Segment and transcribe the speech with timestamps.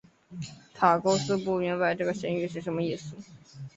[0.79, 3.15] 埃勾斯不明白这个神谕是什么意思。